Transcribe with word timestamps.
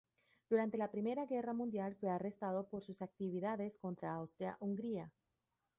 Durante 0.49 0.79
la 0.79 0.89
Primera 0.89 1.27
Guerra 1.27 1.53
Mundial 1.53 1.93
fue 1.95 2.09
arrestado 2.09 2.67
por 2.67 2.83
sus 2.83 3.03
actividades 3.03 3.77
contra 3.77 4.15
Austria-Hungría. 4.15 5.11